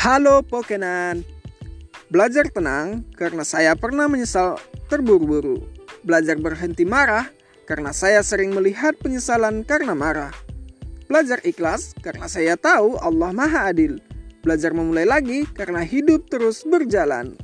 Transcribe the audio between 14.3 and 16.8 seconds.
Belajar memulai lagi karena hidup terus